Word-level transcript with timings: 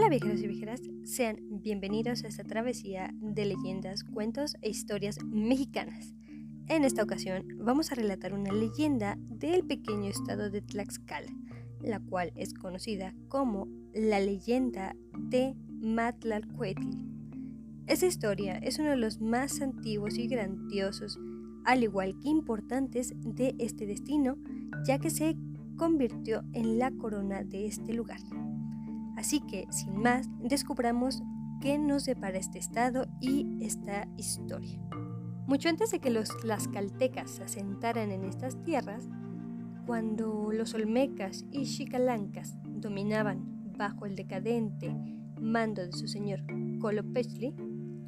Hola 0.00 0.08
viajeros 0.08 0.40
y 0.40 0.46
viajeras, 0.46 0.80
sean 1.04 1.36
bienvenidos 1.62 2.24
a 2.24 2.28
esta 2.28 2.42
travesía 2.42 3.10
de 3.20 3.44
leyendas, 3.44 4.02
cuentos 4.02 4.56
e 4.62 4.70
historias 4.70 5.22
mexicanas. 5.22 6.14
En 6.68 6.84
esta 6.84 7.02
ocasión 7.02 7.46
vamos 7.58 7.92
a 7.92 7.96
relatar 7.96 8.32
una 8.32 8.50
leyenda 8.50 9.18
del 9.18 9.62
pequeño 9.66 10.08
estado 10.08 10.48
de 10.48 10.62
Tlaxcala, 10.62 11.30
la 11.82 12.00
cual 12.00 12.32
es 12.34 12.54
conocida 12.54 13.14
como 13.28 13.68
la 13.92 14.20
leyenda 14.20 14.96
de 15.18 15.54
Matlalcuetl. 15.68 16.96
Esta 17.86 18.06
historia 18.06 18.56
es 18.56 18.78
uno 18.78 18.88
de 18.88 18.96
los 18.96 19.20
más 19.20 19.60
antiguos 19.60 20.16
y 20.16 20.28
grandiosos, 20.28 21.18
al 21.66 21.82
igual 21.82 22.18
que 22.22 22.30
importantes 22.30 23.12
de 23.18 23.54
este 23.58 23.84
destino, 23.84 24.38
ya 24.86 24.98
que 24.98 25.10
se 25.10 25.36
convirtió 25.76 26.42
en 26.54 26.78
la 26.78 26.90
corona 26.90 27.44
de 27.44 27.66
este 27.66 27.92
lugar. 27.92 28.20
Así 29.20 29.40
que, 29.42 29.66
sin 29.70 29.98
más, 29.98 30.30
descubramos 30.38 31.22
qué 31.60 31.78
nos 31.78 32.06
depara 32.06 32.38
este 32.38 32.58
estado 32.58 33.06
y 33.20 33.46
esta 33.60 34.08
historia. 34.16 34.80
Mucho 35.46 35.68
antes 35.68 35.90
de 35.90 35.98
que 35.98 36.08
los 36.08 36.34
tlaxcaltecas 36.38 37.30
se 37.32 37.42
asentaran 37.42 38.12
en 38.12 38.24
estas 38.24 38.62
tierras, 38.62 39.10
cuando 39.84 40.52
los 40.52 40.72
olmecas 40.72 41.44
y 41.52 41.66
xicalancas 41.66 42.56
dominaban 42.64 43.74
bajo 43.76 44.06
el 44.06 44.16
decadente 44.16 44.90
mando 45.38 45.82
de 45.82 45.92
su 45.92 46.08
señor 46.08 46.42
Colopechli, 46.80 47.54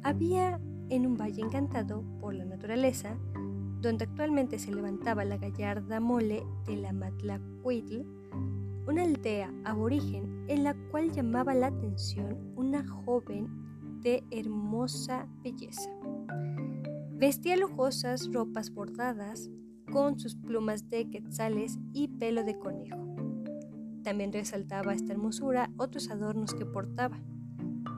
había 0.01 0.59
en 0.89 1.05
un 1.05 1.15
valle 1.15 1.43
encantado 1.43 2.03
por 2.19 2.33
la 2.33 2.45
naturaleza, 2.45 3.19
donde 3.81 4.05
actualmente 4.05 4.57
se 4.57 4.73
levantaba 4.73 5.25
la 5.25 5.37
gallarda 5.37 5.99
mole 5.99 6.41
de 6.65 6.75
la 6.75 6.91
Matlacuitl, 6.91 8.01
una 8.87 9.03
aldea 9.03 9.53
aborigen 9.63 10.45
en 10.47 10.63
la 10.63 10.73
cual 10.91 11.11
llamaba 11.11 11.53
la 11.53 11.67
atención 11.67 12.53
una 12.55 12.85
joven 12.87 13.47
de 14.01 14.23
hermosa 14.31 15.27
belleza. 15.43 15.89
Vestía 17.11 17.55
lujosas 17.55 18.29
ropas 18.33 18.69
bordadas 18.69 19.49
con 19.91 20.19
sus 20.19 20.35
plumas 20.35 20.89
de 20.89 21.09
quetzales 21.09 21.77
y 21.93 22.09
pelo 22.09 22.43
de 22.43 22.57
conejo. 22.57 22.97
También 24.03 24.33
resaltaba 24.33 24.93
esta 24.93 25.13
hermosura 25.13 25.71
otros 25.77 26.09
adornos 26.09 26.53
que 26.53 26.65
portaba. 26.65 27.21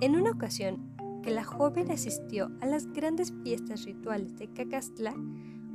En 0.02 0.16
una 0.16 0.32
ocasión 0.32 0.96
que 1.24 1.32
la 1.32 1.44
joven 1.44 1.90
asistió 1.90 2.52
a 2.62 2.68
las 2.68 2.86
grandes 2.94 3.34
fiestas 3.44 3.86
rituales 3.86 4.36
de 4.36 4.48
Cacastla, 4.54 5.16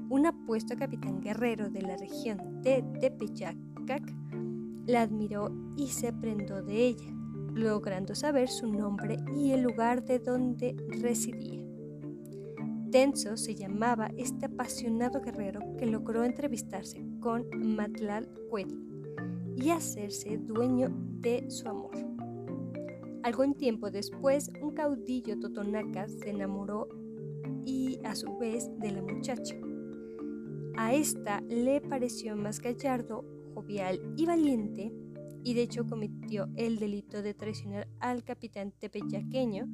un 0.09 0.27
apuesto 0.27 0.77
capitán 0.77 1.21
guerrero 1.21 1.71
de 1.71 1.83
la 1.83 1.97
región 1.97 2.63
de 2.63 2.85
Tepeyacac 3.01 4.15
la 4.91 5.03
admiró 5.03 5.51
y 5.77 5.89
se 5.89 6.13
prendó 6.13 6.63
de 6.63 6.87
ella, 6.87 7.15
logrando 7.55 8.15
saber 8.15 8.49
su 8.49 8.67
nombre 8.67 9.19
y 9.37 9.53
el 9.53 9.63
lugar 9.63 10.05
de 10.05 10.19
donde 10.19 10.77
residía. 11.01 11.61
Tenso 12.91 13.37
se 13.37 13.55
llamaba 13.55 14.11
este 14.17 14.47
apasionado 14.47 15.21
guerrero 15.21 15.61
que 15.79 15.87
logró 15.87 16.25
entrevistarse 16.25 17.05
con 17.21 17.47
Matlalcuetl 17.77 18.75
y 19.55 19.71
hacerse 19.71 20.39
dueño 20.39 20.89
de 21.21 21.49
su 21.51 21.69
amor. 21.69 21.93
Algún 23.23 23.55
tiempo 23.55 23.91
después, 23.91 24.51
un 24.61 24.73
caudillo 24.73 25.39
totonaca 25.39 26.09
se 26.09 26.31
enamoró 26.31 26.89
y 27.65 28.01
a 28.03 28.17
su 28.17 28.37
vez 28.39 28.71
de 28.79 28.91
la 28.91 29.03
muchacha. 29.03 29.55
A 30.77 30.95
esta 30.95 31.43
le 31.43 31.81
pareció 31.81 32.35
más 32.37 32.61
gallardo 32.61 33.25
jovial 33.55 34.01
y 34.17 34.27
valiente, 34.27 34.93
y 35.43 35.55
de 35.55 35.63
hecho 35.63 35.87
cometió 35.87 36.49
el 36.57 36.79
delito 36.79 37.23
de 37.23 37.35
traicionar 37.35 37.89
al 37.99 38.25
capitán 38.25 38.73
tepeyaqueño, 38.79 39.67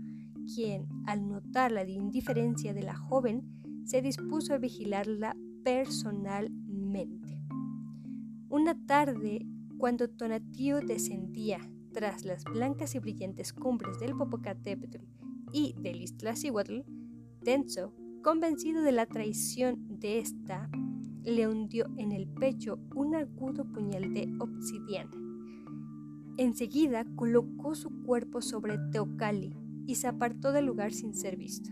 quien, 0.55 0.87
al 1.07 1.29
notar 1.29 1.73
la 1.73 1.89
indiferencia 1.89 2.73
de 2.73 2.83
la 2.83 2.97
joven, 2.97 3.43
se 3.85 4.03
dispuso 4.03 4.55
a 4.55 4.59
vigilarla 4.59 5.37
personalmente. 5.65 7.43
Una 8.49 8.87
tarde, 8.87 9.47
cuando 9.79 10.09
Tonatío 10.09 10.81
descendía 10.81 11.61
tras 11.93 12.25
las 12.25 12.45
blancas 12.45 12.95
y 12.95 12.99
brillantes 12.99 13.53
cumbres 13.53 13.99
del 13.99 14.15
Popocatépetl 14.15 15.05
y 15.53 15.75
del 15.81 16.03
Iztaccíhuatl, 16.03 16.81
Tenso, 17.43 17.93
convencido 18.23 18.83
de 18.83 18.93
la 18.93 19.07
traición 19.07 19.99
de 20.01 20.19
esta, 20.19 20.69
le 21.27 21.49
hundió 21.49 21.87
en 21.97 22.13
el 22.13 22.29
pecho 22.29 22.79
un 22.95 23.17
agudo 23.17 23.65
puñal 23.65 24.15
de 24.15 24.33
obsidiana. 24.39 25.11
Enseguida 26.39 27.05
colocó 27.17 27.75
su 27.75 27.91
cuerpo 28.05 28.41
sobre 28.41 28.79
Teocali 28.93 29.53
y 29.87 29.97
se 29.97 30.07
apartó 30.07 30.53
del 30.53 30.67
lugar 30.67 30.93
sin 30.93 31.15
ser 31.15 31.37
visto, 31.37 31.71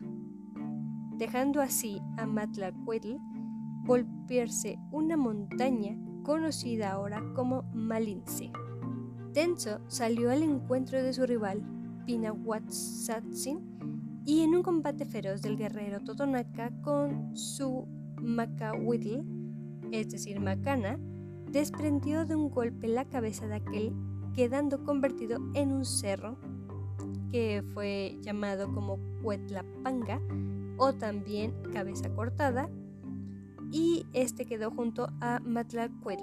dejando 1.19 1.61
así 1.61 2.01
a 2.19 2.27
Matlacuetl 2.27 3.17
golpearse 3.85 4.77
una 4.91 5.17
montaña 5.17 5.97
conocida 6.25 6.91
ahora 6.91 7.23
como 7.35 7.63
Malince. 7.75 8.51
Tenso 9.33 9.81
salió 9.87 10.31
al 10.31 10.43
encuentro 10.43 11.01
de 11.01 11.13
su 11.13 11.27
rival, 11.27 11.63
Pinahuatzin, 12.07 13.61
y 14.27 14.41
en 14.41 14.57
un 14.57 14.63
combate 14.63 15.05
feroz 15.05 15.43
del 15.43 15.57
guerrero 15.57 16.01
Totonaca 16.01 16.71
con 16.83 17.37
su 17.37 17.87
Macahuitl 18.21 19.44
es 20.01 20.11
decir, 20.11 20.41
Macana, 20.41 20.99
desprendió 21.51 22.25
de 22.25 22.35
un 22.35 22.51
golpe 22.51 22.89
la 22.89 23.05
cabeza 23.05 23.47
de 23.47 23.57
aquel, 23.57 23.93
quedando 24.35 24.83
convertido 24.85 25.39
en 25.55 25.73
un 25.73 25.85
cerro 25.85 26.37
que 27.31 27.63
fue 27.75 28.19
llamado 28.21 28.73
como 28.73 28.99
Cuetlapanga 29.23 30.21
o 30.79 30.93
también 30.95 31.53
cabeza 31.73 32.13
cortada, 32.13 32.69
y 33.71 34.07
este 34.13 34.45
quedó 34.45 34.71
junto 34.71 35.09
a 35.21 35.41
Matlacuetl. 35.41 36.23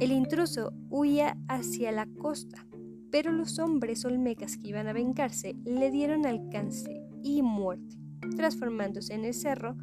El 0.00 0.10
intruso 0.10 0.72
huía 0.90 1.36
hacia 1.48 1.92
la 1.92 2.06
costa, 2.06 2.66
pero 3.10 3.30
los 3.30 3.58
hombres 3.58 4.04
olmecas 4.04 4.56
que 4.56 4.68
iban 4.68 4.88
a 4.88 4.92
vengarse 4.92 5.54
le 5.64 5.90
dieron 5.90 6.26
alcance 6.26 7.02
y 7.22 7.42
muerte, 7.42 7.96
transformándose 8.36 9.14
en 9.14 9.24
el 9.24 9.34
cerro 9.34 9.76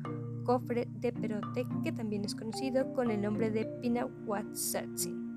cofre 0.50 0.88
de 1.00 1.12
Perote 1.12 1.68
que 1.84 1.92
también 1.92 2.26
es 2.26 2.34
conocido 2.34 2.92
con 2.94 3.12
el 3.12 3.22
nombre 3.22 3.52
de 3.52 3.66
Pinahuatzin. 3.66 5.28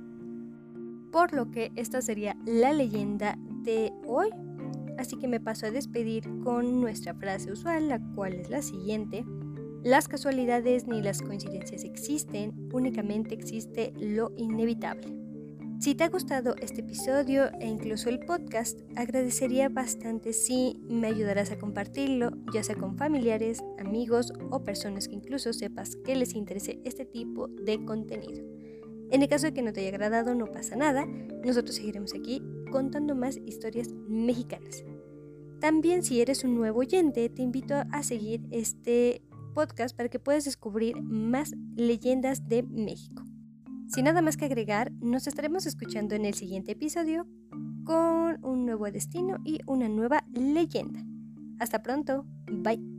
Por 1.12 1.34
lo 1.34 1.50
que 1.50 1.70
esta 1.76 2.00
sería 2.00 2.34
la 2.46 2.72
leyenda 2.72 3.36
de 3.62 3.92
hoy. 4.06 4.30
Así 4.96 5.18
que 5.18 5.28
me 5.28 5.38
paso 5.38 5.66
a 5.66 5.70
despedir 5.70 6.24
con 6.42 6.80
nuestra 6.80 7.12
frase 7.12 7.52
usual, 7.52 7.90
la 7.90 8.00
cual 8.14 8.32
es 8.32 8.48
la 8.48 8.62
siguiente. 8.62 9.26
Las 9.82 10.08
casualidades 10.08 10.86
ni 10.86 11.02
las 11.02 11.20
coincidencias 11.20 11.84
existen, 11.84 12.70
únicamente 12.72 13.34
existe 13.34 13.92
lo 14.00 14.32
inevitable. 14.38 15.21
Si 15.82 15.96
te 15.96 16.04
ha 16.04 16.08
gustado 16.10 16.54
este 16.62 16.82
episodio 16.82 17.50
e 17.58 17.66
incluso 17.66 18.08
el 18.08 18.20
podcast, 18.20 18.78
agradecería 18.94 19.68
bastante 19.68 20.32
si 20.32 20.80
me 20.88 21.08
ayudaras 21.08 21.50
a 21.50 21.58
compartirlo, 21.58 22.30
ya 22.54 22.62
sea 22.62 22.76
con 22.76 22.96
familiares, 22.96 23.64
amigos 23.80 24.32
o 24.52 24.62
personas 24.62 25.08
que 25.08 25.16
incluso 25.16 25.52
sepas 25.52 25.96
que 25.96 26.14
les 26.14 26.34
interese 26.34 26.78
este 26.84 27.04
tipo 27.04 27.48
de 27.48 27.84
contenido. 27.84 28.44
En 29.10 29.22
el 29.22 29.28
caso 29.28 29.46
de 29.46 29.54
que 29.54 29.62
no 29.62 29.72
te 29.72 29.80
haya 29.80 29.88
agradado, 29.88 30.36
no 30.36 30.46
pasa 30.46 30.76
nada, 30.76 31.04
nosotros 31.44 31.74
seguiremos 31.74 32.14
aquí 32.14 32.40
contando 32.70 33.16
más 33.16 33.38
historias 33.38 33.88
mexicanas. 34.06 34.84
También 35.58 36.04
si 36.04 36.20
eres 36.20 36.44
un 36.44 36.54
nuevo 36.54 36.78
oyente, 36.78 37.28
te 37.28 37.42
invito 37.42 37.74
a 37.74 38.04
seguir 38.04 38.40
este 38.52 39.20
podcast 39.52 39.96
para 39.96 40.08
que 40.08 40.20
puedas 40.20 40.44
descubrir 40.44 41.02
más 41.02 41.56
leyendas 41.74 42.48
de 42.48 42.62
México. 42.62 43.24
Sin 43.92 44.06
nada 44.06 44.22
más 44.22 44.38
que 44.38 44.46
agregar, 44.46 44.90
nos 45.02 45.26
estaremos 45.26 45.66
escuchando 45.66 46.14
en 46.14 46.24
el 46.24 46.32
siguiente 46.32 46.72
episodio 46.72 47.26
con 47.84 48.42
un 48.42 48.64
nuevo 48.64 48.90
destino 48.90 49.36
y 49.44 49.60
una 49.66 49.86
nueva 49.86 50.24
leyenda. 50.32 51.04
Hasta 51.58 51.82
pronto, 51.82 52.24
bye. 52.50 52.91